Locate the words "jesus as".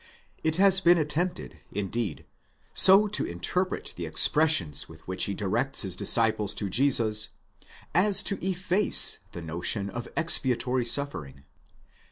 6.71-8.23